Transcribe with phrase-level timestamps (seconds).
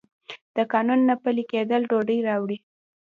[0.55, 2.57] د قانون نه پلی کیدل ګډوډي راوړي.